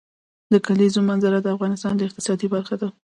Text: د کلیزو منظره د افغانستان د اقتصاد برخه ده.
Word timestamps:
د 0.53 0.53
کلیزو 0.65 0.99
منظره 1.09 1.39
د 1.41 1.47
افغانستان 1.55 1.93
د 1.95 2.01
اقتصاد 2.07 2.39
برخه 2.53 2.75
ده. 2.81 2.87